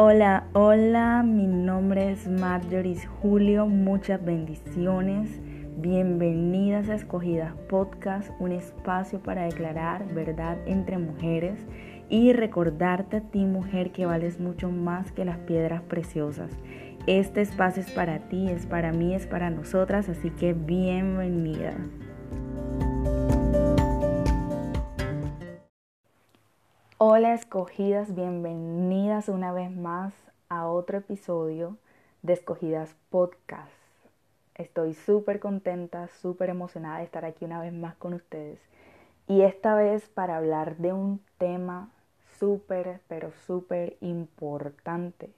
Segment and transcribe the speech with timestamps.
[0.00, 5.40] Hola, hola, mi nombre es Marjorie Julio, muchas bendiciones.
[5.78, 11.66] Bienvenidas a Escogidas Podcast, un espacio para declarar verdad entre mujeres
[12.08, 16.52] y recordarte a ti, mujer, que vales mucho más que las piedras preciosas.
[17.08, 21.74] Este espacio es para ti, es para mí, es para nosotras, así que bienvenida.
[27.00, 30.12] Hola escogidas, bienvenidas una vez más
[30.48, 31.76] a otro episodio
[32.22, 33.70] de Escogidas Podcast.
[34.56, 38.58] Estoy súper contenta, súper emocionada de estar aquí una vez más con ustedes.
[39.28, 41.88] Y esta vez para hablar de un tema
[42.40, 45.30] súper, pero súper importante.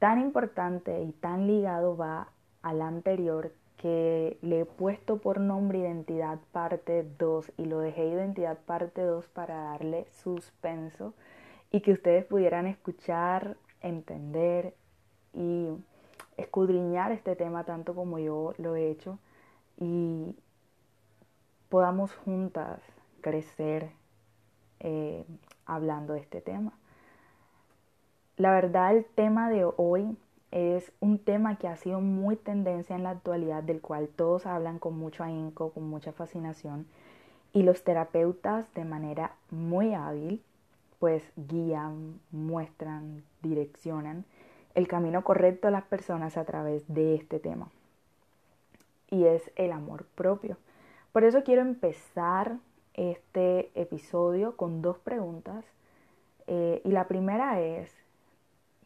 [0.00, 2.30] Tan importante y tan ligado va
[2.62, 3.52] al anterior
[3.84, 9.28] que le he puesto por nombre Identidad Parte 2 y lo dejé Identidad Parte 2
[9.28, 11.12] para darle suspenso
[11.70, 14.72] y que ustedes pudieran escuchar, entender
[15.34, 15.68] y
[16.38, 19.18] escudriñar este tema tanto como yo lo he hecho
[19.76, 20.34] y
[21.68, 22.80] podamos juntas
[23.20, 23.90] crecer
[24.80, 25.26] eh,
[25.66, 26.72] hablando de este tema.
[28.38, 30.16] La verdad el tema de hoy
[30.54, 34.78] es un tema que ha sido muy tendencia en la actualidad, del cual todos hablan
[34.78, 36.86] con mucho ahínco, con mucha fascinación,
[37.52, 40.40] y los terapeutas de manera muy hábil,
[41.00, 44.24] pues guían, muestran, direccionan
[44.76, 47.68] el camino correcto a las personas a través de este tema.
[49.10, 50.56] Y es el amor propio.
[51.10, 52.58] Por eso quiero empezar
[52.94, 55.64] este episodio con dos preguntas.
[56.46, 57.92] Eh, y la primera es,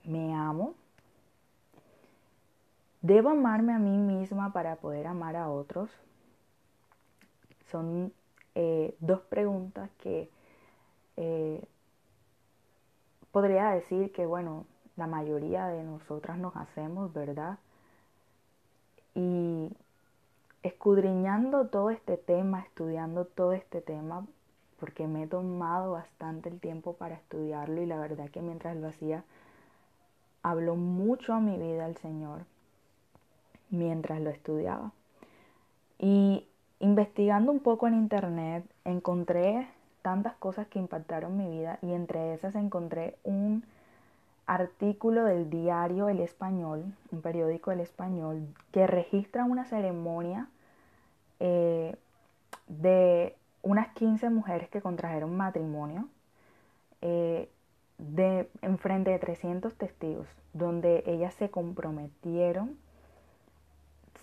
[0.05, 0.75] ¿me amo?
[3.01, 5.89] ¿Debo amarme a mí misma para poder amar a otros?
[7.71, 8.13] Son
[8.57, 10.29] eh, dos preguntas que
[11.17, 11.63] eh,
[13.31, 17.59] podría decir que, bueno, la mayoría de nosotras nos hacemos, ¿verdad?
[19.15, 19.71] Y
[20.65, 24.27] escudriñando todo este tema, estudiando todo este tema,
[24.81, 28.89] porque me he tomado bastante el tiempo para estudiarlo y la verdad que mientras lo
[28.89, 29.23] hacía,
[30.43, 32.41] habló mucho a mi vida el Señor
[33.71, 34.93] mientras lo estudiaba.
[35.99, 36.47] Y
[36.81, 39.69] investigando un poco en internet, encontré
[40.03, 43.65] tantas cosas que impactaron mi vida y entre esas encontré un
[44.47, 50.49] artículo del diario El Español, un periódico El Español, que registra una ceremonia
[51.41, 51.97] eh,
[52.67, 56.09] de unas 15 mujeres que contrajeron matrimonio
[57.03, 57.51] eh,
[57.99, 62.79] de, en frente de 300 testigos, donde ellas se comprometieron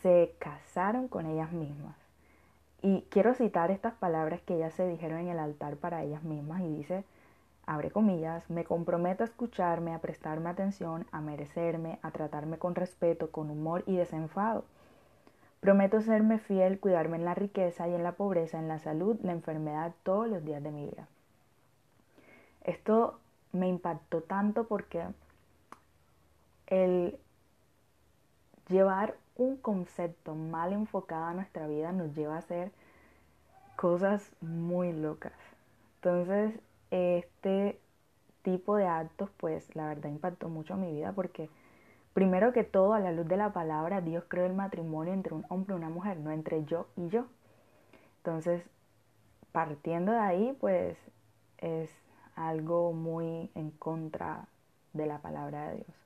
[0.06, 1.96] se casaron con ellas mismas.
[2.84, 6.62] Y quiero citar estas palabras que ellas se dijeron en el altar para ellas mismas
[6.62, 7.04] y dice,
[7.66, 13.32] abre comillas, me comprometo a escucharme, a prestarme atención, a merecerme, a tratarme con respeto,
[13.32, 14.64] con humor y desenfado.
[15.60, 19.32] Prometo serme fiel, cuidarme en la riqueza y en la pobreza, en la salud, la
[19.32, 21.08] enfermedad, todos los días de mi vida.
[22.64, 23.18] Esto
[23.54, 25.04] me impactó tanto porque
[26.68, 27.18] el
[28.70, 32.72] llevar un concepto mal enfocado a nuestra vida nos lleva a hacer
[33.76, 35.34] cosas muy locas.
[35.96, 36.60] Entonces,
[36.92, 37.80] este
[38.42, 41.50] tipo de actos, pues la verdad impactó mucho mi vida porque
[42.14, 45.46] primero que todo, a la luz de la palabra, Dios creó el matrimonio entre un
[45.50, 47.26] hombre y una mujer, no entre yo y yo.
[48.18, 48.64] Entonces,
[49.52, 50.98] partiendo de ahí, pues
[51.58, 51.92] es
[52.36, 54.48] algo muy en contra
[54.94, 55.98] de la palabra de Dios.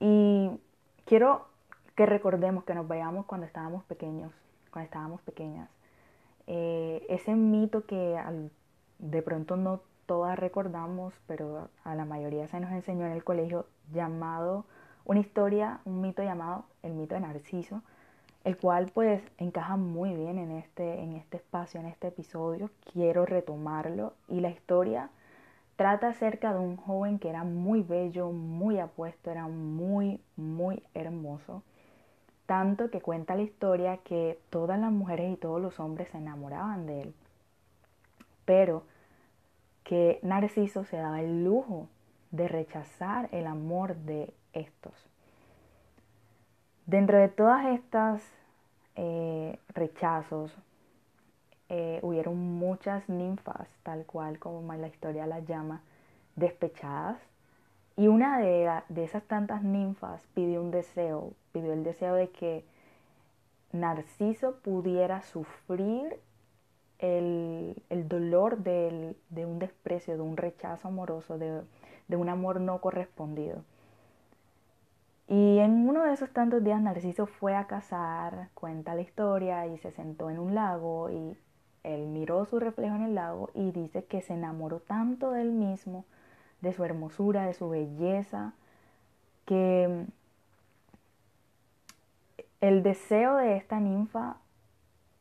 [0.00, 0.50] Y
[1.04, 1.51] quiero
[2.02, 4.32] que recordemos que nos vayamos cuando estábamos pequeños,
[4.72, 5.68] cuando estábamos pequeñas.
[6.48, 8.20] Eh, ese mito que
[8.98, 13.66] de pronto no todas recordamos, pero a la mayoría se nos enseñó en el colegio,
[13.92, 14.64] llamado,
[15.04, 17.82] una historia, un mito llamado el mito de Narciso,
[18.42, 22.68] el cual pues encaja muy bien en este, en este espacio, en este episodio.
[22.92, 25.08] Quiero retomarlo y la historia
[25.76, 31.62] trata acerca de un joven que era muy bello, muy apuesto, era muy, muy hermoso
[32.46, 36.86] tanto que cuenta la historia que todas las mujeres y todos los hombres se enamoraban
[36.86, 37.14] de él,
[38.44, 38.84] pero
[39.84, 41.88] que Narciso se daba el lujo
[42.30, 44.94] de rechazar el amor de estos.
[46.86, 48.22] Dentro de todas estas
[48.96, 50.56] eh, rechazos,
[51.68, 55.80] eh, hubieron muchas ninfas, tal cual como la historia las llama,
[56.36, 57.18] despechadas,
[57.96, 62.64] y una de, esas tantas ninfas pidió un deseo, pidió el deseo de que
[63.72, 66.20] Narciso pudiera sufrir
[66.98, 67.74] el,
[68.08, 69.14] dolor de
[69.46, 71.62] un desprecio, de un rechazo amoroso, de,
[72.08, 73.64] de un amor no correspondido.
[75.28, 79.78] Y en uno de esos tantos días Narciso fue a cazar, cuenta la historia, y
[79.78, 81.36] se sentó en un lago y
[81.84, 85.52] él miró su reflejo en el lago y dice que se enamoró tanto de él
[85.52, 86.04] mismo,
[86.60, 88.52] de su hermosura, de su belleza,
[89.46, 90.04] que
[92.62, 94.36] el deseo de esta ninfa,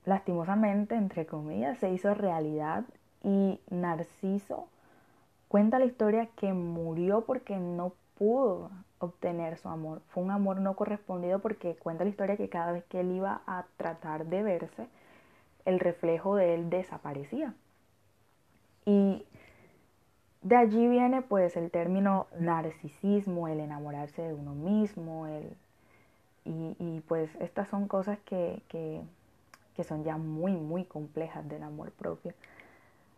[0.06, 2.86] lastimosamente, entre comillas, se hizo realidad
[3.24, 4.68] y Narciso
[5.48, 10.02] cuenta la historia que murió porque no pudo obtener su amor.
[10.10, 13.42] Fue un amor no correspondido porque cuenta la historia que cada vez que él iba
[13.48, 14.88] a tratar de verse,
[15.66, 17.56] el reflejo de él desaparecía.
[18.86, 19.26] Y
[20.44, 25.56] de allí viene pues el término narcisismo, el enamorarse de uno mismo, el,
[26.44, 29.04] y, pues estas son cosas que, que,
[29.84, 32.34] son ya muy, muy complejas del amor propio.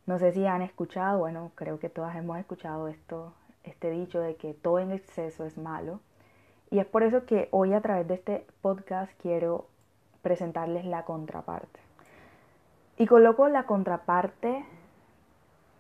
[0.06, 3.34] No sé si han escuchado, bueno, creo que todas hemos escuchado esto,
[3.66, 6.00] este dicho de que todo en exceso es malo.
[6.72, 9.68] Y es por eso que hoy a través de este podcast quiero
[10.22, 11.82] presentarles la contraparte.
[12.98, 14.66] Y coloco la contraparte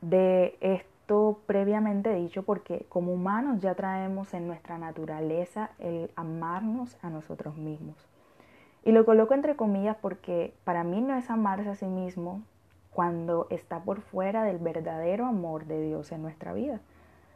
[0.01, 0.57] de
[1.03, 7.57] esto previamente dicho porque como humanos ya traemos en nuestra naturaleza el amarnos a nosotros
[7.57, 7.97] mismos.
[8.85, 12.41] Y lo coloco entre comillas porque para mí no es amarse a sí mismo
[12.93, 16.79] cuando está por fuera del verdadero amor de Dios en nuestra vida.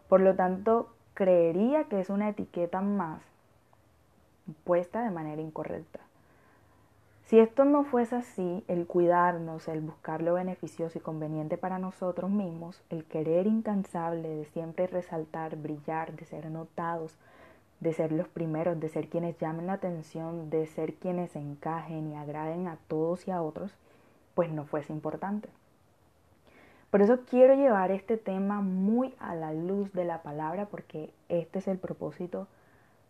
[0.08, 3.22] Por lo tanto, creería que es una etiqueta más
[4.64, 6.00] puesta de manera incorrecta.
[7.28, 12.32] Si esto no fuese así, el cuidarnos, el buscar lo beneficioso y conveniente para nosotros
[12.32, 17.18] mismos, el querer incansable de siempre resaltar, brillar, de ser notados,
[17.82, 22.16] de ser los primeros, de ser quienes llamen la atención, de ser quienes encajen y
[22.16, 23.74] agraden a todos y a otros,
[24.34, 25.50] pues no fuese importante.
[26.90, 31.60] Por eso quiero llevar este tema muy a la luz de la palabra, porque este
[31.60, 32.48] es el propósito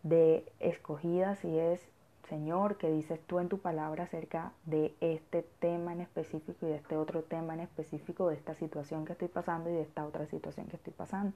[0.02, 1.88] de escogidas y es,
[2.30, 6.76] Señor, que dices tú en tu palabra acerca de este tema en específico y de
[6.76, 10.26] este otro tema en específico, de esta situación que estoy pasando y de esta otra
[10.26, 11.34] situación que estoy pasando.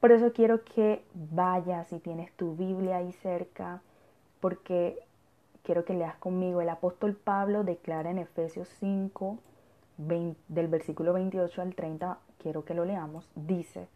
[0.00, 3.80] Por eso quiero que vayas y tienes tu Biblia ahí cerca,
[4.40, 4.98] porque
[5.62, 6.60] quiero que leas conmigo.
[6.60, 9.38] El apóstol Pablo declara en Efesios 5,
[9.98, 13.88] del versículo 28 al 30, quiero que lo leamos, dice,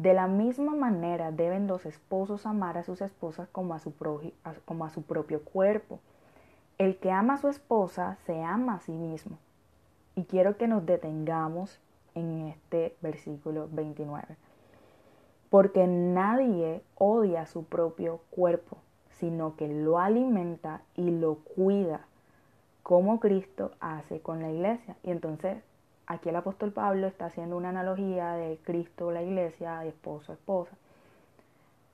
[0.00, 3.92] de la misma manera deben los esposos amar a sus esposas como a su,
[4.64, 6.00] como a su propio cuerpo.
[6.78, 9.36] El que ama a su esposa se ama a sí mismo.
[10.16, 11.78] Y quiero que nos detengamos
[12.14, 14.36] en este versículo 29.
[15.50, 18.78] Porque nadie odia su propio cuerpo,
[19.10, 22.06] sino que lo alimenta y lo cuida
[22.82, 24.96] como Cristo hace con la iglesia.
[25.02, 25.62] Y entonces
[26.10, 30.76] aquí el apóstol Pablo está haciendo una analogía de Cristo, la iglesia, de esposo, esposa.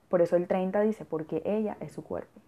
[0.09, 2.41] Por eso el 30 dice, porque ella es su cuerpo.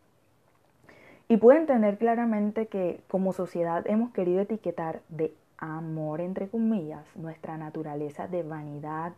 [1.29, 7.59] Y puede entender claramente que como sociedad hemos querido etiquetar de amor, entre comillas, nuestra
[7.59, 9.13] naturaleza de vanidad,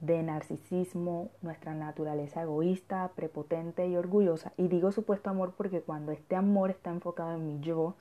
[0.00, 4.52] de narcisismo, nuestra naturaleza egoísta, prepotente y orgullosa.
[4.56, 7.94] Y digo supuesto amor porque cuando este amor está enfocado en mi yo,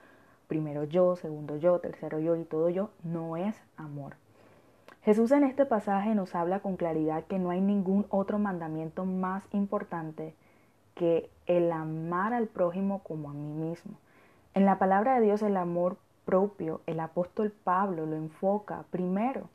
[0.52, 4.18] primero yo, segundo yo, tercero yo y todo yo, no es amor.
[5.02, 9.46] Jesús en este pasaje nos habla con claridad que no hay ningún otro mandamiento más
[9.54, 10.36] importante
[10.94, 13.94] que el amar al prójimo como a mí mismo.
[14.54, 19.48] En la palabra de Dios el amor propio, el apóstol Pablo lo enfoca primero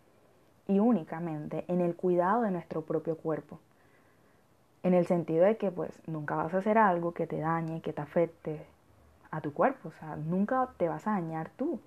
[0.67, 3.59] y únicamente en el cuidado de nuestro propio cuerpo.
[4.83, 7.93] En el sentido de que pues nunca vas a hacer algo que te dañe, que
[7.93, 8.65] te afecte,
[9.31, 11.81] a tu cuerpo, o sea, nunca te vas a dañar tú,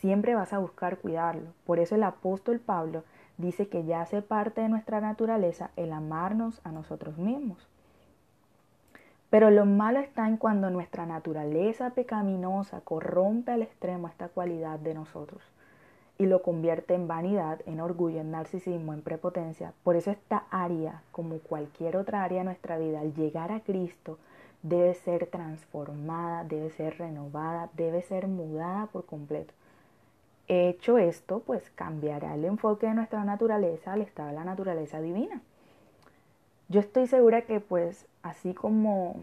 [0.00, 1.52] siempre vas a buscar cuidarlo.
[1.64, 3.04] Por eso el apóstol Pablo
[3.38, 7.66] dice que ya hace parte de nuestra naturaleza el amarnos a nosotros mismos.
[9.30, 14.94] Pero lo malo está en cuando nuestra naturaleza pecaminosa corrompe al extremo esta cualidad de
[14.94, 15.42] nosotros
[16.18, 19.72] y lo convierte en vanidad, en orgullo, en narcisismo, en prepotencia.
[19.84, 24.18] Por eso esta área, como cualquier otra área de nuestra vida, al llegar a Cristo,
[24.62, 29.52] debe ser transformada, debe ser renovada, debe ser mudada por completo.
[30.48, 35.40] Hecho esto, pues cambiará el enfoque de nuestra naturaleza al estado de la naturaleza divina.
[36.68, 39.16] Yo estoy segura que pues así como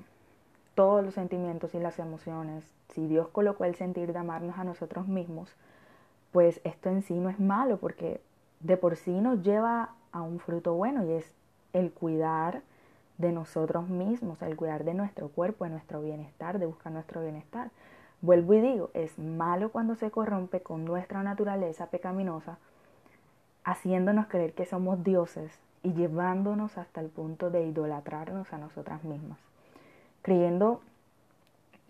[0.76, 2.64] todos los sentimientos y las emociones,
[2.94, 5.54] si Dios colocó el sentir de amarnos a nosotros mismos,
[6.32, 8.22] pues esto en sí no es malo porque
[8.60, 11.34] de por sí nos lleva a un fruto bueno y es
[11.74, 12.62] el cuidar
[13.18, 17.72] de nosotros mismos, el cuidar de nuestro cuerpo, de nuestro bienestar, de buscar nuestro bienestar.
[18.22, 22.58] Vuelvo y digo, es malo cuando se corrompe con nuestra naturaleza pecaminosa,
[23.64, 29.40] haciéndonos creer que somos dioses y llevándonos hasta el punto de idolatrarnos a nosotras mismas,
[30.22, 30.82] creyendo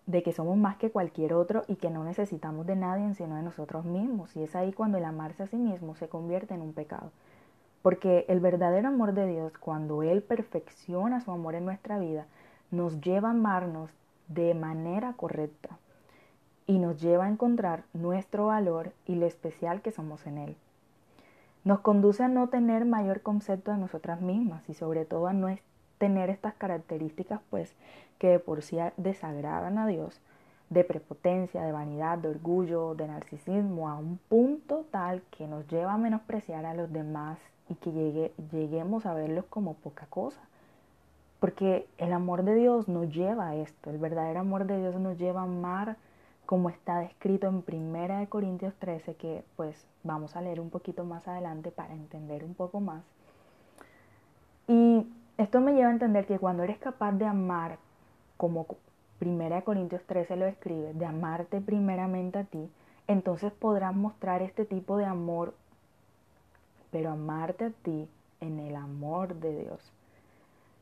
[0.06, 3.44] de que somos más que cualquier otro y que no necesitamos de nadie sino de
[3.44, 4.36] nosotros mismos.
[4.36, 7.12] Y es ahí cuando el amarse a sí mismo se convierte en un pecado.
[7.88, 12.26] Porque el verdadero amor de Dios, cuando Él perfecciona su amor en nuestra vida,
[12.70, 13.90] nos lleva a amarnos
[14.28, 15.80] de manera correcta
[16.66, 20.58] y nos lleva a encontrar nuestro valor y lo especial que somos en Él.
[21.64, 25.48] Nos conduce a no tener mayor concepto de nosotras mismas y sobre todo a no
[25.98, 27.74] tener estas características pues
[28.18, 30.20] que de por sí desagradan a Dios,
[30.70, 35.94] de prepotencia, de vanidad, de orgullo, de narcisismo, a un punto tal que nos lleva
[35.94, 40.42] a menospreciar a los demás y que lleguemos a verlos como poca cosa.
[41.40, 45.18] Porque el amor de Dios nos lleva a esto, el verdadero amor de Dios nos
[45.18, 45.98] lleva a amar
[46.48, 51.04] como está descrito en Primera de Corintios 13, que pues vamos a leer un poquito
[51.04, 53.04] más adelante para entender un poco más.
[54.68, 55.06] Y
[55.38, 57.78] esto me lleva a entender que cuando eres capaz de amar,
[58.38, 58.66] como
[59.20, 62.70] Primera de Corintios 13 lo escribe, de amarte primeramente a ti,
[63.08, 65.54] entonces podrás mostrar este tipo de amor,
[66.92, 68.08] pero amarte a ti
[68.42, 69.92] en el amor de Dios.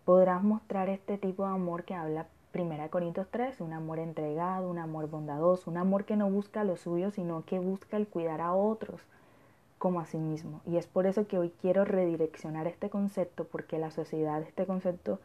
[0.06, 4.78] Podrás mostrar este tipo de amor que habla Primera Corintios 3, un amor entregado, un
[4.78, 8.54] amor bondadoso, un amor que no busca lo suyo, sino que busca el cuidar a
[8.54, 9.02] otros
[9.78, 10.62] como a sí mismo.
[10.66, 15.20] Y es por eso que hoy quiero redireccionar este concepto, porque la sociedad este concepto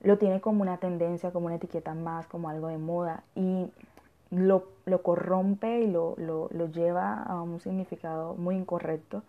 [0.00, 3.70] lo tiene como una tendencia, como una etiqueta más, como algo de moda, y
[4.30, 9.22] lo, lo corrompe y lo, lo, lo lleva a un significado muy incorrecto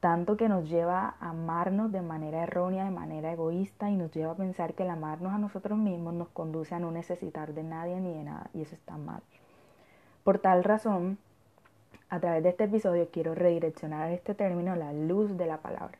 [0.00, 4.32] tanto que nos lleva a amarnos de manera errónea, de manera egoísta y nos lleva
[4.32, 8.00] a pensar que el amarnos a nosotros mismos nos conduce a no necesitar de nadie
[8.00, 9.22] ni de nada y eso está mal.
[10.22, 11.18] Por tal razón,
[12.10, 15.98] a través de este episodio quiero redireccionar este término la luz de la palabra.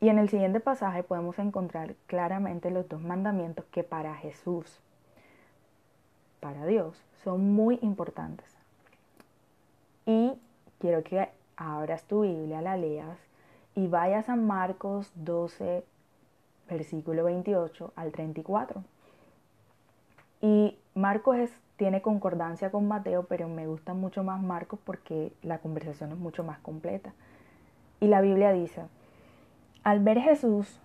[0.00, 4.80] Y en el siguiente pasaje podemos encontrar claramente los dos mandamientos que para Jesús,
[6.40, 8.56] para Dios, son muy importantes.
[10.04, 10.32] Y
[10.80, 13.18] quiero que abras tu Biblia, la leas
[13.74, 15.84] y vayas a Marcos 12,
[16.68, 18.82] versículo 28 al 34.
[20.40, 26.12] Y Marcos tiene concordancia con Mateo, pero me gusta mucho más Marcos porque la conversación
[26.12, 27.12] es mucho más completa.
[28.00, 28.82] Y la Biblia dice,
[29.84, 30.80] al ver Jesús,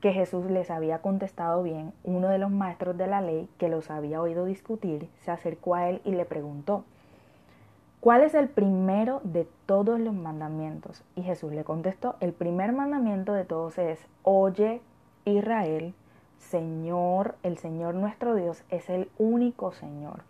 [0.00, 3.90] que Jesús les había contestado bien, uno de los maestros de la ley que los
[3.90, 6.84] había oído discutir, se acercó a él y le preguntó,
[8.00, 11.02] ¿Cuál es el primero de todos los mandamientos?
[11.16, 14.80] Y Jesús le contestó, el primer mandamiento de todos es, oye
[15.24, 15.94] Israel,
[16.38, 20.22] Señor, el Señor nuestro Dios es el único Señor.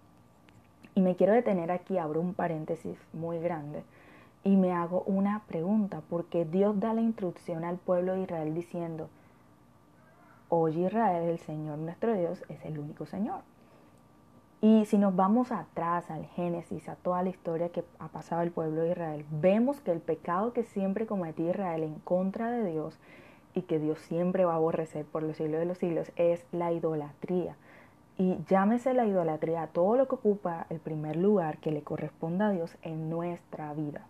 [0.95, 3.85] Y me quiero detener aquí, abro un paréntesis muy grande
[4.45, 9.11] y me hago una pregunta, porque Dios da la instrucción al pueblo de Israel diciendo,
[10.49, 13.43] oye Israel, el Señor nuestro Dios es el único Señor.
[14.61, 18.51] Y si nos vamos atrás al Génesis, a toda la historia que ha pasado el
[18.51, 22.99] pueblo de Israel, vemos que el pecado que siempre cometió Israel en contra de Dios
[23.55, 26.73] y que Dios siempre va a aborrecer por los siglos de los siglos es la
[26.73, 27.57] idolatría.
[28.17, 32.49] Y llámese la idolatría a todo lo que ocupa el primer lugar que le corresponda
[32.49, 34.07] a Dios en nuestra vida.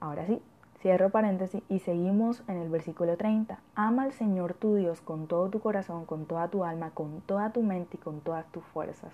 [0.00, 0.40] Ahora sí,
[0.80, 3.60] Cierro paréntesis y seguimos en el versículo 30.
[3.74, 7.50] Ama al Señor tu Dios con todo tu corazón, con toda tu alma, con toda
[7.50, 9.12] tu mente y con todas tus fuerzas.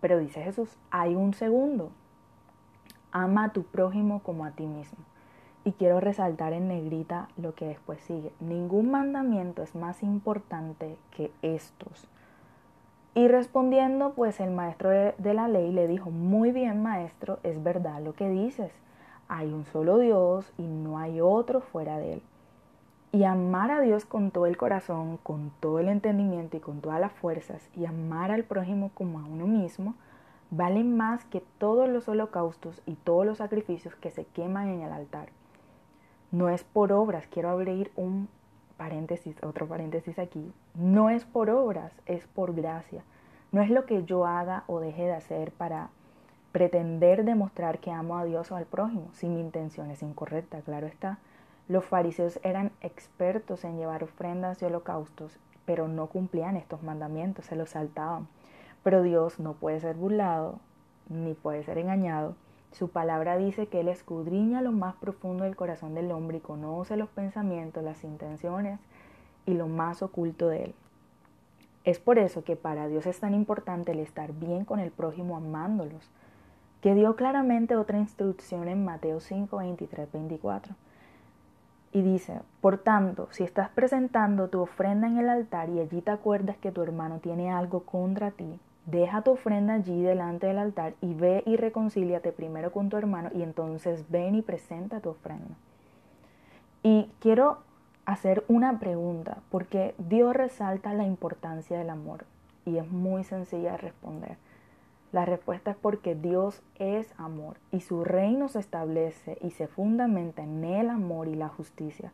[0.00, 1.92] Pero dice Jesús, hay un segundo.
[3.12, 4.98] Ama a tu prójimo como a ti mismo.
[5.64, 8.32] Y quiero resaltar en negrita lo que después sigue.
[8.40, 12.08] Ningún mandamiento es más importante que estos.
[13.14, 17.62] Y respondiendo, pues el maestro de, de la ley le dijo, muy bien maestro, es
[17.62, 18.72] verdad lo que dices
[19.32, 22.22] hay un solo Dios y no hay otro fuera de Él.
[23.12, 27.00] Y amar a Dios con todo el corazón, con todo el entendimiento y con todas
[27.00, 29.94] las fuerzas, y amar al prójimo como a uno mismo,
[30.50, 34.92] vale más que todos los holocaustos y todos los sacrificios que se queman en el
[34.92, 35.30] altar.
[36.30, 38.28] No es por obras, quiero abrir un
[38.76, 43.02] paréntesis, otro paréntesis aquí, no es por obras, es por gracia.
[43.50, 45.88] No es lo que yo haga o deje de hacer para
[46.52, 50.86] pretender demostrar que amo a Dios o al prójimo, si mi intención es incorrecta, claro
[50.86, 51.18] está.
[51.68, 57.56] Los fariseos eran expertos en llevar ofrendas y holocaustos, pero no cumplían estos mandamientos, se
[57.56, 58.28] los saltaban.
[58.82, 60.58] Pero Dios no puede ser burlado,
[61.08, 62.34] ni puede ser engañado.
[62.72, 66.96] Su palabra dice que Él escudriña lo más profundo del corazón del hombre y conoce
[66.96, 68.80] los pensamientos, las intenciones
[69.46, 70.74] y lo más oculto de Él.
[71.84, 75.36] Es por eso que para Dios es tan importante el estar bien con el prójimo
[75.36, 76.10] amándolos,
[76.82, 80.74] que dio claramente otra instrucción en Mateo 5, 23, 24.
[81.92, 86.10] Y dice, por tanto, si estás presentando tu ofrenda en el altar y allí te
[86.10, 90.94] acuerdas que tu hermano tiene algo contra ti, deja tu ofrenda allí delante del altar
[91.00, 95.54] y ve y reconcíliate primero con tu hermano y entonces ven y presenta tu ofrenda.
[96.82, 97.58] Y quiero
[98.06, 102.24] hacer una pregunta porque Dios resalta la importancia del amor
[102.64, 104.36] y es muy sencilla de responder.
[105.12, 110.42] La respuesta es porque Dios es amor y su reino se establece y se fundamenta
[110.42, 112.12] en el amor y la justicia.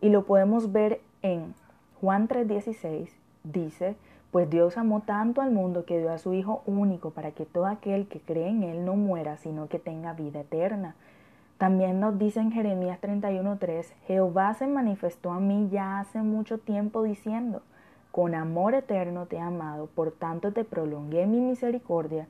[0.00, 1.54] Y lo podemos ver en
[2.00, 3.10] Juan 3:16,
[3.42, 3.96] dice,
[4.30, 7.66] pues Dios amó tanto al mundo que dio a su Hijo único para que todo
[7.66, 10.94] aquel que cree en Él no muera, sino que tenga vida eterna.
[11.56, 17.02] También nos dice en Jeremías 31:3, Jehová se manifestó a mí ya hace mucho tiempo
[17.02, 17.62] diciendo,
[18.18, 22.26] con amor eterno te he amado, por tanto te prolongué mi misericordia.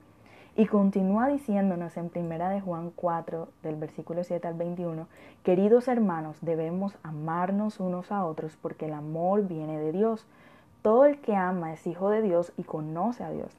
[0.55, 5.07] Y continúa diciéndonos en primera de Juan 4, del versículo 7 al 21,
[5.41, 10.27] queridos hermanos, debemos amarnos unos a otros porque el amor viene de Dios.
[10.83, 13.51] Todo el que ama es hijo de Dios y conoce a Dios.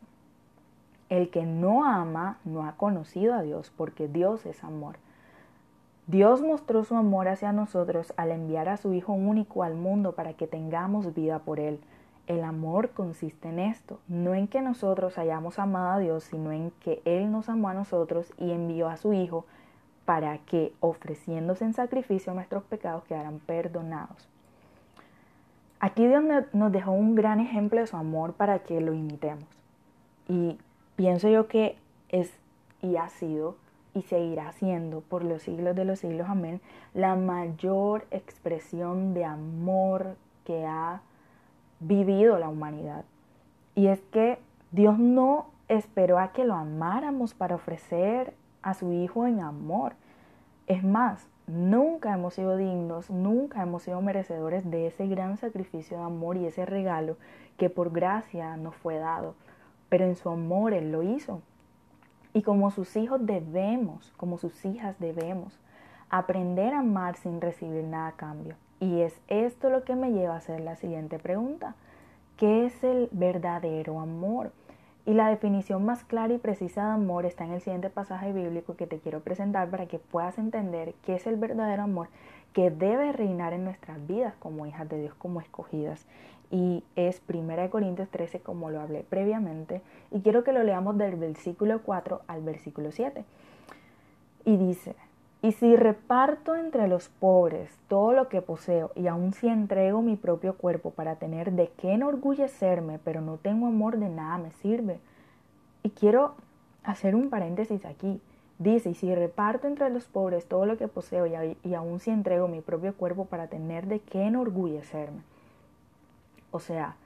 [1.08, 4.98] El que no ama no ha conocido a Dios porque Dios es amor.
[6.06, 10.34] Dios mostró su amor hacia nosotros al enviar a su Hijo único al mundo para
[10.34, 11.80] que tengamos vida por Él.
[12.26, 16.70] El amor consiste en esto, no en que nosotros hayamos amado a Dios, sino en
[16.80, 19.46] que Él nos amó a nosotros y envió a su Hijo
[20.04, 24.28] para que, ofreciéndose en sacrificio nuestros pecados, quedaran perdonados.
[25.78, 26.22] Aquí Dios
[26.52, 29.44] nos dejó un gran ejemplo de su amor para que lo imitemos.
[30.28, 30.58] Y
[30.96, 31.76] pienso yo que
[32.10, 32.32] es
[32.82, 33.56] y ha sido
[33.94, 36.60] y seguirá siendo por los siglos de los siglos, amén,
[36.94, 41.02] la mayor expresión de amor que ha
[41.80, 43.04] vivido la humanidad.
[43.74, 44.38] Y es que
[44.70, 49.94] Dios no esperó a que lo amáramos para ofrecer a su Hijo en amor.
[50.66, 56.04] Es más, nunca hemos sido dignos, nunca hemos sido merecedores de ese gran sacrificio de
[56.04, 57.16] amor y ese regalo
[57.56, 59.34] que por gracia nos fue dado.
[59.88, 61.42] Pero en su amor Él lo hizo.
[62.32, 65.58] Y como sus hijos debemos, como sus hijas debemos,
[66.10, 68.54] aprender a amar sin recibir nada a cambio.
[68.80, 71.74] Y es esto lo que me lleva a hacer la siguiente pregunta.
[72.38, 74.52] ¿Qué es el verdadero amor?
[75.04, 78.76] Y la definición más clara y precisa de amor está en el siguiente pasaje bíblico
[78.76, 82.08] que te quiero presentar para que puedas entender qué es el verdadero amor
[82.52, 86.06] que debe reinar en nuestras vidas como hijas de Dios, como escogidas.
[86.50, 89.82] Y es 1 Corintios 13 como lo hablé previamente.
[90.10, 93.24] Y quiero que lo leamos del versículo 4 al versículo 7.
[94.44, 94.96] Y dice,
[95.42, 100.16] y si reparto entre los pobres todo lo que poseo y aun si entrego mi
[100.16, 105.00] propio cuerpo para tener de qué enorgullecerme, pero no tengo amor de nada me sirve.
[105.82, 106.34] Y quiero
[106.84, 108.20] hacer un paréntesis aquí.
[108.58, 112.10] Dice, y si reparto entre los pobres todo lo que poseo y, y aun si
[112.10, 115.22] entrego mi propio cuerpo para tener de qué enorgullecerme.
[116.50, 116.96] O sea,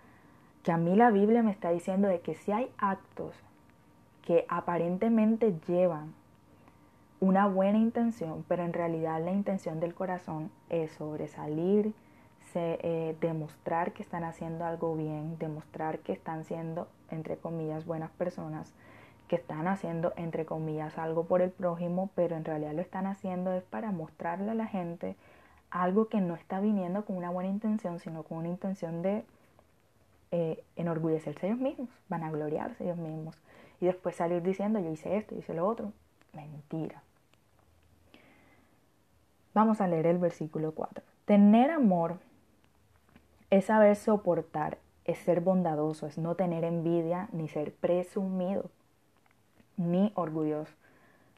[0.65, 3.37] que a mí la Biblia me está diciendo de que si hay actos
[4.23, 6.15] que aparentemente llevan
[7.25, 11.95] una buena intención, pero en realidad la intención del corazón es sobresalir,
[12.57, 18.75] eh, demostrar que están haciendo algo bien, demostrar que están siendo, entre comillas, buenas personas,
[19.27, 23.53] que están haciendo, entre comillas, algo por el prójimo, pero en realidad lo están haciendo
[23.55, 25.17] es para mostrarle a la gente
[25.71, 29.25] algo que no está viniendo con una buena intención, sino con una intención de
[30.31, 33.43] eh, enorgullecerse ellos mismos, van a gloriarse ellos mismos
[33.81, 35.93] y después salir diciendo yo hice esto, yo hice lo otro.
[36.35, 37.03] Mentira.
[39.55, 41.05] Vamos a leer el versículo 4.
[41.27, 42.19] Tener amor
[43.51, 48.65] es saber soportar, es ser bondadoso, es no tener envidia, ni ser presumido,
[49.77, 50.75] ni orgulloso,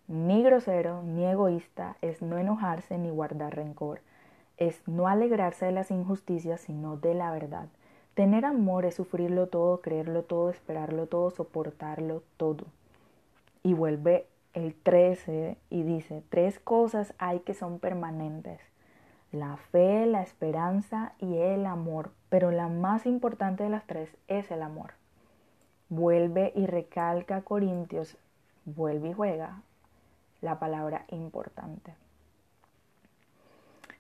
[0.09, 4.00] ni grosero, ni egoísta, es no enojarse ni guardar rencor,
[4.57, 7.68] es no alegrarse de las injusticias, sino de la verdad.
[8.14, 12.64] Tener amor es sufrirlo todo, creerlo todo, esperarlo todo, soportarlo todo.
[13.62, 14.26] Y vuelve
[14.57, 18.59] el 13 y dice, tres cosas hay que son permanentes.
[19.31, 22.11] La fe, la esperanza y el amor.
[22.31, 24.95] Pero la más importante de las tres es el amor.
[25.90, 28.16] Vuelve y recalca Corintios,
[28.64, 29.61] vuelve y juega
[30.40, 31.95] la palabra importante.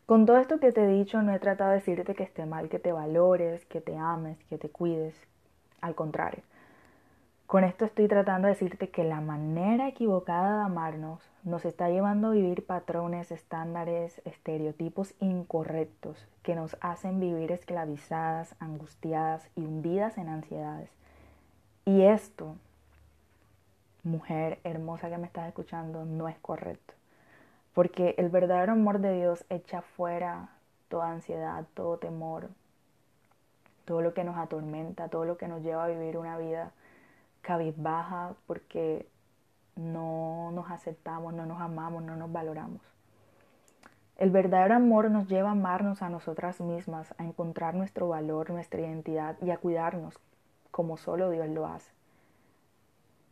[0.06, 2.70] Con todo esto que te he dicho, no he tratado de decirte que esté mal
[2.70, 5.14] que te valores, que te ames, que te cuides.
[5.82, 6.42] Al contrario,
[7.46, 12.28] Con esto estoy tratando de decirte que la manera equivocada de amarnos nos está llevando
[12.28, 20.28] a vivir patrones, estándares, estereotipos incorrectos que nos hacen vivir esclavizadas, angustiadas y hundidas en
[20.28, 20.90] ansiedades.
[21.84, 22.56] Y esto,
[24.02, 26.94] mujer hermosa que me estás escuchando, no es correcto.
[27.74, 30.48] Porque el verdadero amor de Dios echa fuera
[30.88, 32.48] toda ansiedad, todo temor,
[33.84, 36.72] todo lo que nos atormenta, todo lo que nos lleva a vivir una vida
[37.46, 39.08] cabizbaja porque
[39.76, 42.80] no nos aceptamos, no nos amamos, no nos valoramos.
[44.16, 48.80] El verdadero amor nos lleva a amarnos a nosotras mismas, a encontrar nuestro valor, nuestra
[48.80, 50.18] identidad y a cuidarnos
[50.72, 51.92] como solo Dios lo hace.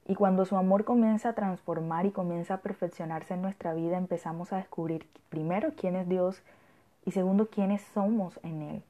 [0.07, 4.53] Y cuando su amor comienza a transformar y comienza a perfeccionarse en nuestra vida, empezamos
[4.53, 6.41] a descubrir primero quién es Dios
[7.05, 8.83] y segundo quiénes somos en Él.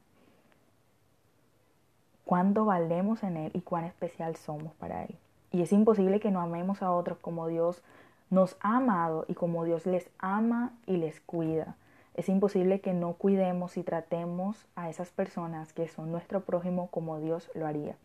[2.25, 5.15] Cuánto valemos en Él y cuán especial somos para Él.
[5.51, 7.83] Y es imposible que no amemos a otros como Dios
[8.29, 11.75] nos ha amado y como Dios les ama y les cuida.
[12.15, 17.19] Es imposible que no cuidemos y tratemos a esas personas que son nuestro prójimo como
[17.19, 17.95] Dios lo haría.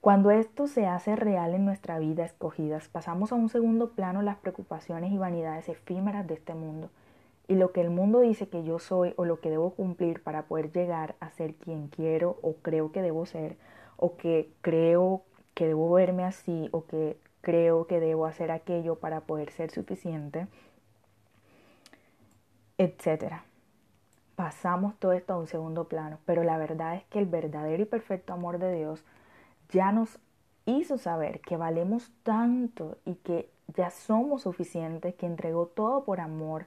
[0.00, 4.36] Cuando esto se hace real en nuestra vida escogidas, pasamos a un segundo plano las
[4.36, 6.90] preocupaciones y vanidades efímeras de este mundo.
[7.50, 10.44] Y lo que el mundo dice que yo soy o lo que debo cumplir para
[10.44, 13.56] poder llegar a ser quien quiero o creo que debo ser
[13.96, 19.22] o que creo que debo verme así o que creo que debo hacer aquello para
[19.22, 20.46] poder ser suficiente,
[22.78, 23.42] etcétera.
[24.36, 27.86] Pasamos todo esto a un segundo plano, pero la verdad es que el verdadero y
[27.86, 29.04] perfecto amor de Dios
[29.70, 30.20] ya nos
[30.66, 36.66] hizo saber que valemos tanto y que ya somos suficientes, que entregó todo por amor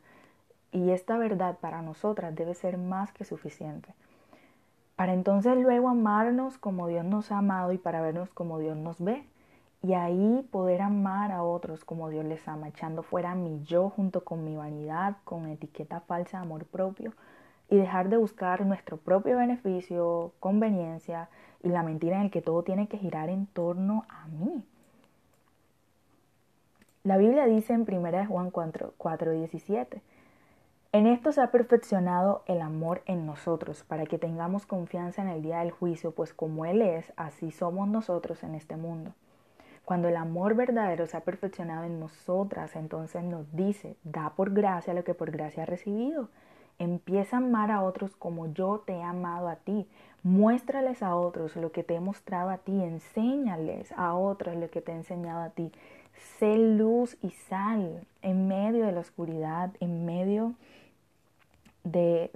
[0.74, 3.94] y esta verdad para nosotras debe ser más que suficiente
[4.96, 9.02] para entonces luego amarnos como Dios nos ha amado y para vernos como Dios nos
[9.04, 9.26] ve.
[9.82, 14.24] Y ahí poder amar a otros como Dios les ama, echando fuera mi yo junto
[14.24, 17.12] con mi vanidad, con etiqueta falsa de amor propio
[17.70, 21.28] y dejar de buscar nuestro propio beneficio, conveniencia
[21.64, 24.64] y la mentira en el que todo tiene que girar en torno a mí.
[27.04, 30.02] La Biblia dice en 1 Juan 4, 4 17,
[30.94, 35.42] en esto se ha perfeccionado el amor en nosotros, para que tengamos confianza en el
[35.42, 39.12] día del juicio, pues como Él es, así somos nosotros en este mundo.
[39.86, 44.94] Cuando el amor verdadero se ha perfeccionado en nosotras, entonces nos dice, da por gracia
[44.94, 46.30] lo que por gracia ha recibido.
[46.78, 49.88] Empieza a amar a otros como yo te he amado a ti.
[50.22, 52.84] Muéstrales a otros lo que te he mostrado a ti.
[52.84, 55.72] Enséñales a otros lo que te he enseñado a ti.
[56.38, 60.83] Sé luz y sal en medio de la oscuridad, en medio de,
[61.84, 62.32] de,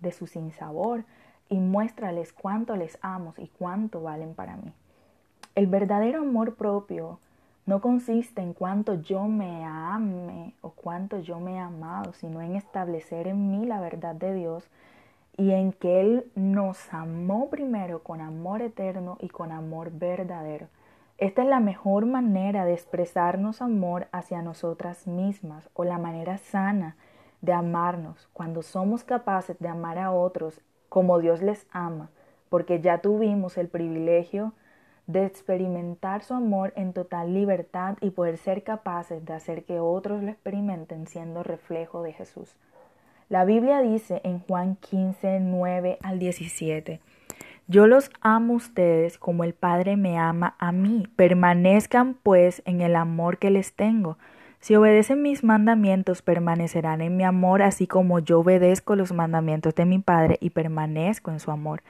[0.00, 1.04] de su sinsabor
[1.48, 4.72] y muéstrales cuánto les amo y cuánto valen para mí.
[5.54, 7.18] El verdadero amor propio
[7.66, 12.54] no consiste en cuánto yo me ame o cuánto yo me he amado, sino en
[12.54, 14.68] establecer en mí la verdad de Dios
[15.36, 20.68] y en que Él nos amó primero con amor eterno y con amor verdadero.
[21.18, 26.94] Esta es la mejor manera de expresarnos amor hacia nosotras mismas o la manera sana
[27.40, 32.10] de amarnos, cuando somos capaces de amar a otros como Dios les ama,
[32.48, 34.52] porque ya tuvimos el privilegio
[35.06, 40.22] de experimentar su amor en total libertad y poder ser capaces de hacer que otros
[40.22, 42.56] lo experimenten siendo reflejo de Jesús.
[43.28, 47.00] La Biblia dice en Juan 15, 9 al 17,
[47.66, 51.08] Yo los amo a ustedes como el Padre me ama a mí.
[51.16, 54.16] Permanezcan pues en el amor que les tengo.
[54.60, 59.84] Si obedecen mis mandamientos, permanecerán en mi amor, así como yo obedezco los mandamientos de
[59.84, 61.82] mi Padre y permanezco en su amor.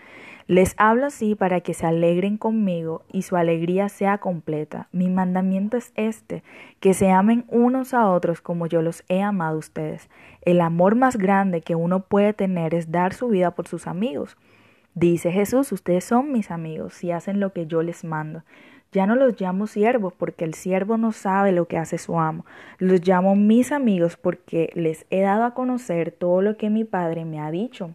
[0.49, 4.89] Les hablo así para que se alegren conmigo y su alegría sea completa.
[4.93, 6.45] Mi mandamiento es este,
[6.79, 10.09] que se amen unos a otros como yo los he amado a ustedes.
[10.43, 14.37] El amor más grande que uno puede tener es dar su vida por sus amigos.
[14.97, 18.45] Dice Jesús, ustedes son mis amigos si hacen lo que yo les mando.
[18.93, 22.47] Ya no los llamo siervos porque el siervo no sabe lo que hace su amo.
[22.79, 27.27] Los llamo mis amigos porque les he dado a conocer todo lo que mi Padre
[27.27, 27.95] me ha dicho.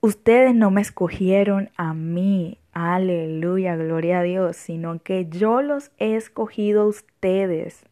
[0.00, 6.14] Ustedes no me escogieron a mí, aleluya, gloria a Dios, sino que yo los he
[6.14, 7.82] escogido a ustedes.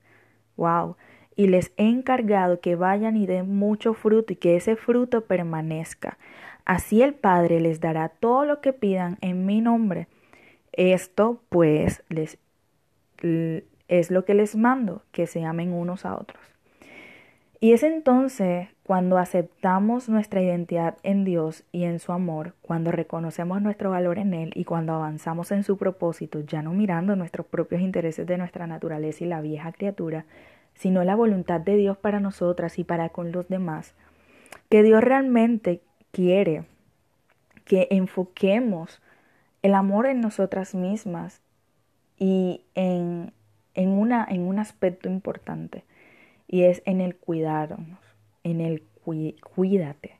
[0.56, 0.94] Wow.
[1.34, 6.16] Y les he encargado que vayan y den mucho fruto y que ese fruto permanezca.
[6.66, 10.08] Así el Padre les dará todo lo que pidan en mi nombre.
[10.72, 12.38] Esto pues les,
[13.88, 16.42] es lo que les mando, que se amen unos a otros.
[17.60, 23.62] Y es entonces cuando aceptamos nuestra identidad en Dios y en su amor, cuando reconocemos
[23.62, 27.80] nuestro valor en Él y cuando avanzamos en su propósito, ya no mirando nuestros propios
[27.80, 30.26] intereses de nuestra naturaleza y la vieja criatura,
[30.74, 33.94] sino la voluntad de Dios para nosotras y para con los demás,
[34.68, 35.80] que Dios realmente
[36.16, 36.64] quiere
[37.66, 39.02] que enfoquemos
[39.60, 41.42] el amor en nosotras mismas
[42.16, 43.34] y en,
[43.74, 45.84] en, una, en un aspecto importante,
[46.48, 47.98] y es en el cuidarnos,
[48.44, 48.82] en el
[49.54, 50.18] cuídate.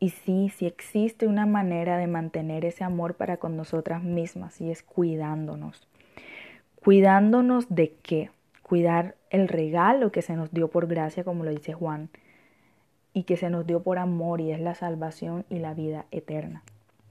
[0.00, 4.72] Y sí, sí existe una manera de mantener ese amor para con nosotras mismas y
[4.72, 5.86] es cuidándonos.
[6.82, 8.30] ¿Cuidándonos de qué?
[8.62, 12.08] Cuidar el regalo que se nos dio por gracia, como lo dice Juan,
[13.12, 16.62] y que se nos dio por amor y es la salvación y la vida eterna.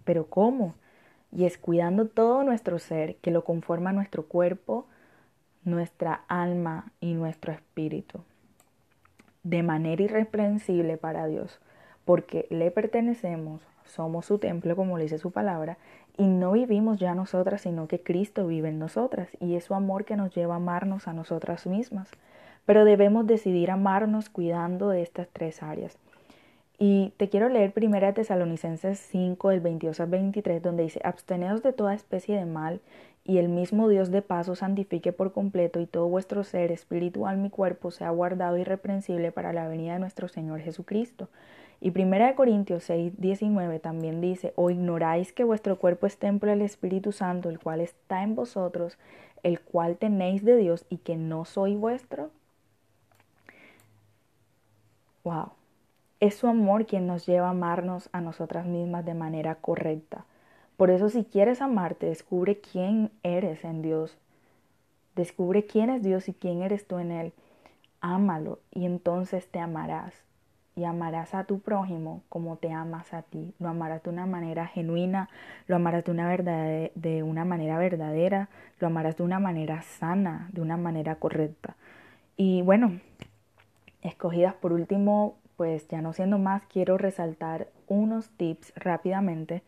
[0.03, 0.75] Pero ¿cómo?
[1.31, 4.88] Y es cuidando todo nuestro ser que lo conforma nuestro cuerpo,
[5.63, 8.21] nuestra alma y nuestro espíritu
[9.43, 11.59] de manera irreprensible para Dios,
[12.05, 15.77] porque le pertenecemos, somos su templo, como le dice su palabra,
[16.17, 20.05] y no vivimos ya nosotras, sino que Cristo vive en nosotras, y es su amor
[20.05, 22.09] que nos lleva a amarnos a nosotras mismas.
[22.65, 25.97] Pero debemos decidir amarnos cuidando de estas tres áreas.
[26.81, 31.73] Y te quiero leer 1 Tesalonicenses 5, del 22 al 23, donde dice, absteneos de
[31.73, 32.79] toda especie de mal,
[33.25, 37.37] y el mismo Dios de paz os santifique por completo, y todo vuestro ser, espiritual,
[37.37, 41.27] mi cuerpo, sea guardado irreprensible para la venida de nuestro Señor Jesucristo.
[41.81, 46.61] Y 1 Corintios 6, 19 también dice, o ignoráis que vuestro cuerpo es templo del
[46.61, 48.97] Espíritu Santo, el cual está en vosotros,
[49.43, 52.31] el cual tenéis de Dios, y que no soy vuestro.
[55.29, 55.51] Wow.
[56.19, 60.25] Es su amor quien nos lleva a amarnos a nosotras mismas de manera correcta.
[60.75, 64.17] Por eso si quieres amarte, descubre quién eres en Dios.
[65.15, 67.33] Descubre quién es Dios y quién eres tú en Él.
[68.01, 70.15] Ámalo y entonces te amarás.
[70.75, 73.53] Y amarás a tu prójimo como te amas a ti.
[73.59, 75.29] Lo amarás de una manera genuina,
[75.67, 80.49] lo amarás de una, verdad, de una manera verdadera, lo amarás de una manera sana,
[80.53, 81.75] de una manera correcta.
[82.35, 82.99] Y bueno,
[84.01, 89.62] escogidas por último pues ya no siendo más, quiero resaltar unos tips rápidamente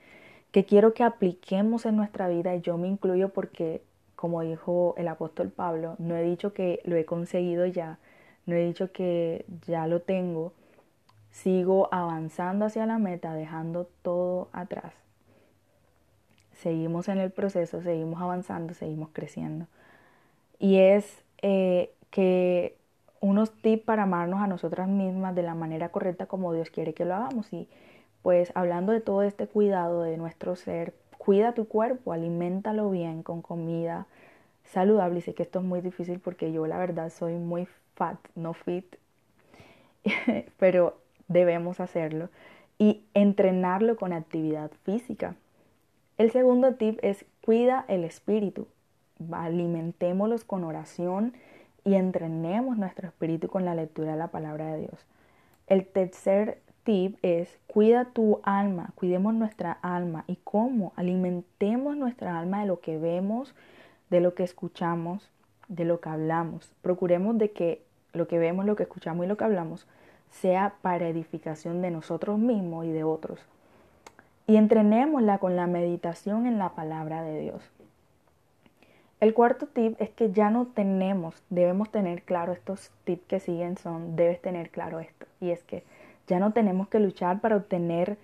[0.52, 3.82] que quiero que apliquemos en nuestra vida y yo me incluyo porque,
[4.16, 8.00] como dijo el apóstol Pablo, no he dicho que lo he conseguido ya,
[8.46, 10.54] no he dicho que ya lo tengo,
[11.32, 14.94] sigo avanzando hacia la meta, dejando todo atrás.
[16.54, 19.68] Seguimos en el proceso, seguimos avanzando, seguimos creciendo.
[20.60, 22.78] Y es eh, que
[23.22, 27.06] unos tips para amarnos a nosotras mismas de la manera correcta como Dios quiere que
[27.06, 27.54] lo hagamos.
[27.54, 27.70] Y
[28.24, 33.42] pues hablando de todo este cuidado de nuestro ser, cuida tu cuerpo, aliméntalo bien con
[33.42, 34.08] comida
[34.66, 35.20] saludable.
[35.20, 38.54] Y sé que esto es muy difícil porque yo la verdad soy muy fat, no
[38.54, 38.96] fit,
[40.58, 42.30] pero debemos hacerlo.
[42.80, 45.36] Y entrenarlo con actividad física.
[46.18, 48.68] El segundo tip es cuida el espíritu.
[49.32, 51.34] Alimentémoslos con oración
[51.84, 55.06] y entrenemos nuestro espíritu con la lectura de la palabra de Dios.
[55.68, 62.62] El tercer tip es cuida tu alma, cuidemos nuestra alma y cómo alimentemos nuestra alma
[62.62, 63.56] de lo que vemos,
[64.10, 65.30] de lo que escuchamos,
[65.68, 66.74] de lo que hablamos.
[66.82, 69.88] Procuremos de que lo que vemos, lo que escuchamos y lo que hablamos
[70.30, 73.40] sea para edificación de nosotros mismos y de otros.
[74.48, 77.62] Y entrenémosla con la meditación en la palabra de Dios.
[79.22, 83.78] El cuarto tip es que ya no tenemos, debemos tener claro estos tips que siguen
[83.78, 85.84] son, debes tener claro esto, y es que
[86.26, 88.18] ya no tenemos que luchar para obtener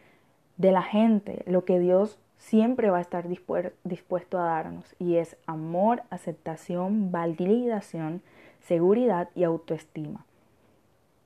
[0.58, 5.38] de la gente lo que Dios siempre va a estar dispuesto a darnos, y es
[5.46, 8.24] amor, aceptación, validación,
[8.62, 10.26] seguridad y autoestima.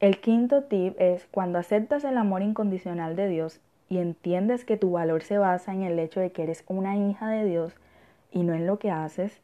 [0.02, 4.92] El quinto tip es cuando aceptas el amor incondicional de Dios y entiendes que tu
[4.92, 7.74] valor se basa en el hecho de que eres una hija de Dios
[8.34, 9.40] y no en lo que haces,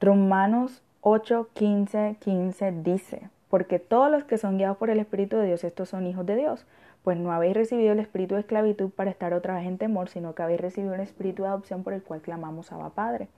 [0.00, 5.46] Romanos 8, 15, 15 dice, porque todos los que son guiados por el Espíritu de
[5.46, 6.64] Dios, estos son hijos de Dios,
[7.04, 10.34] pues no habéis recibido el espíritu de esclavitud para estar otra vez en temor, sino
[10.34, 13.28] que habéis recibido el espíritu de adopción por el cual clamamos a Padre.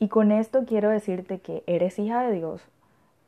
[0.00, 2.62] Y con esto quiero decirte que eres hija de Dios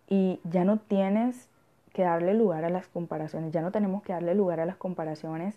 [0.09, 1.49] y ya no tienes
[1.93, 5.55] que darle lugar a las comparaciones, ya no tenemos que darle lugar a las comparaciones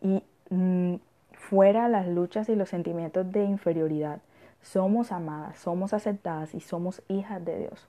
[0.00, 0.94] y mm,
[1.32, 4.20] fuera las luchas y los sentimientos de inferioridad
[4.66, 7.86] somos amadas, somos aceptadas y somos hijas de Dios.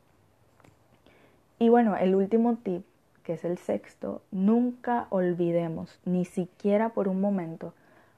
[1.58, 2.86] Y bueno, el último tip,
[3.24, 7.74] que es el sexto, nunca olvidemos, ni siquiera por un momento,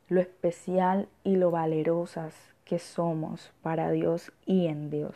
[0.10, 5.16] lo especial y lo valerosas que somos para Dios y en Dios.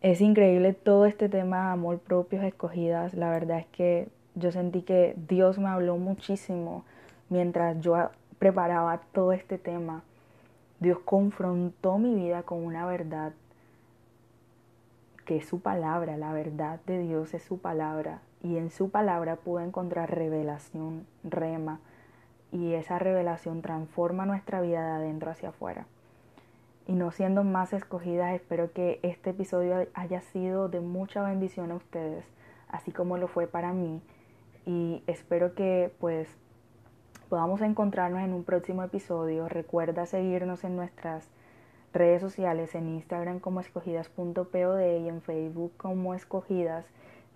[0.00, 3.14] Es increíble todo este tema de amor propio, escogidas.
[3.14, 6.84] La verdad es que yo sentí que Dios me habló muchísimo
[7.28, 10.04] mientras yo preparaba todo este tema.
[10.80, 13.32] Dios confrontó mi vida con una verdad
[15.24, 19.36] que es su palabra, la verdad de Dios es su palabra y en su palabra
[19.36, 21.80] pude encontrar revelación, rema
[22.52, 25.86] y esa revelación transforma nuestra vida de adentro hacia afuera.
[26.86, 31.74] Y no siendo más escogidas, espero que este episodio haya sido de mucha bendición a
[31.74, 32.24] ustedes,
[32.68, 34.00] así como lo fue para mí.
[34.64, 36.28] Y espero que pues
[37.28, 39.48] podamos encontrarnos en un próximo episodio.
[39.48, 41.28] Recuerda seguirnos en nuestras
[41.92, 46.84] redes sociales, en Instagram como escogidas.pod y en Facebook como escogidas.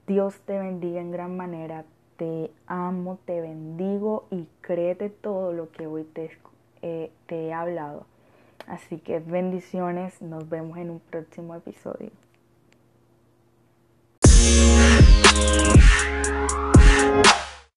[0.07, 1.85] Dios te bendiga en gran manera.
[2.17, 6.31] Te amo, te bendigo y créete todo lo que hoy te,
[6.83, 8.07] eh, te he hablado.
[8.67, 12.11] Así que bendiciones, nos vemos en un próximo episodio.